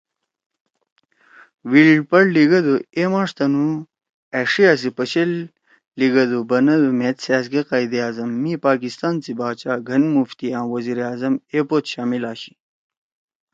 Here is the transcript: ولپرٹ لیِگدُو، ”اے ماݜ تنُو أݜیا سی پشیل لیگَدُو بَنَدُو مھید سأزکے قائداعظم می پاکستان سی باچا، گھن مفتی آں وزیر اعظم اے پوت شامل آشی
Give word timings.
ولپرٹ 1.69 2.27
لیِگدُو، 2.35 2.75
”اے 2.95 3.03
ماݜ 3.11 3.29
تنُو 3.37 3.67
أݜیا 4.39 4.71
سی 4.81 4.89
پشیل 4.97 5.31
لیگَدُو 5.99 6.39
بَنَدُو 6.49 6.89
مھید 6.99 7.17
سأزکے 7.25 7.61
قائداعظم 7.69 8.29
می 8.41 8.53
پاکستان 8.65 9.13
سی 9.23 9.31
باچا، 9.39 9.73
گھن 9.87 10.03
مفتی 10.15 10.47
آں 10.57 10.67
وزیر 10.73 10.99
اعظم 11.07 11.33
اے 11.51 11.59
پوت 11.69 11.83
شامل 11.91 12.23
آشی 12.31 12.53